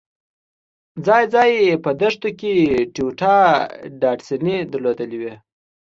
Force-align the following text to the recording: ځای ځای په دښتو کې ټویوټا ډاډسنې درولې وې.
ځای 1.05 1.23
ځای 1.33 1.51
په 1.83 1.91
دښتو 2.01 2.29
کې 2.39 2.53
ټویوټا 2.93 3.37
ډاډسنې 4.01 4.57
درولې 4.71 5.17
وې. 5.21 5.33